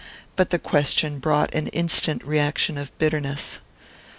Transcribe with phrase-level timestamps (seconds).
[0.35, 3.59] But the question brought an instant reaction of bitterness.